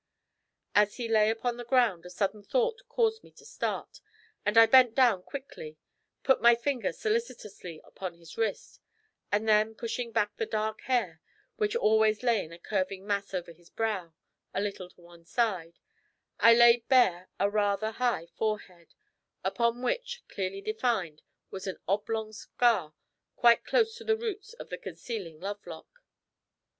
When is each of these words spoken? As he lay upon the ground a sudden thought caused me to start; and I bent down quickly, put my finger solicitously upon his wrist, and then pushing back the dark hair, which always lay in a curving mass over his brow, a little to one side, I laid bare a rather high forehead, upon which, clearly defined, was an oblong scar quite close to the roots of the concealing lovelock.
As 0.73 0.95
he 0.95 1.07
lay 1.07 1.29
upon 1.29 1.57
the 1.57 1.63
ground 1.63 2.07
a 2.07 2.09
sudden 2.09 2.41
thought 2.41 2.81
caused 2.89 3.23
me 3.23 3.29
to 3.33 3.45
start; 3.45 4.01
and 4.43 4.57
I 4.57 4.65
bent 4.65 4.95
down 4.95 5.21
quickly, 5.21 5.77
put 6.23 6.41
my 6.41 6.55
finger 6.55 6.91
solicitously 6.91 7.79
upon 7.83 8.15
his 8.15 8.35
wrist, 8.35 8.79
and 9.31 9.47
then 9.47 9.75
pushing 9.75 10.11
back 10.11 10.35
the 10.37 10.47
dark 10.47 10.81
hair, 10.85 11.21
which 11.57 11.75
always 11.75 12.23
lay 12.23 12.43
in 12.43 12.51
a 12.51 12.57
curving 12.57 13.05
mass 13.05 13.31
over 13.31 13.51
his 13.51 13.69
brow, 13.69 14.15
a 14.55 14.59
little 14.59 14.89
to 14.89 15.01
one 15.01 15.23
side, 15.23 15.77
I 16.39 16.55
laid 16.55 16.87
bare 16.87 17.29
a 17.39 17.47
rather 17.47 17.91
high 17.91 18.25
forehead, 18.25 18.95
upon 19.43 19.83
which, 19.83 20.23
clearly 20.27 20.61
defined, 20.61 21.21
was 21.51 21.67
an 21.67 21.77
oblong 21.87 22.33
scar 22.33 22.95
quite 23.35 23.63
close 23.65 23.95
to 23.97 24.03
the 24.03 24.17
roots 24.17 24.53
of 24.53 24.69
the 24.69 24.79
concealing 24.79 25.39
lovelock. 25.39 26.01